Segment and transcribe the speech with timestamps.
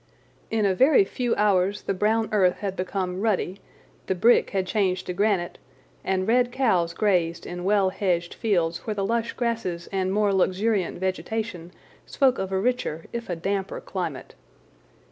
[0.49, 3.61] In a very few hours the brown earth had become ruddy,
[4.07, 5.59] the brick had changed to granite,
[6.03, 10.97] and red cows grazed in well hedged fields where the lush grasses and more luxuriant
[10.97, 11.71] vegetation
[12.07, 14.33] spoke of a richer, if a damper, climate.